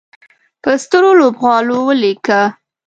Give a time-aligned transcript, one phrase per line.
[0.61, 2.41] په سترو لوبغالو ولیکه